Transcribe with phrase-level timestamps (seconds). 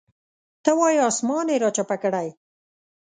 [0.63, 2.27] ته وایې اسمان یې راچپه کړی.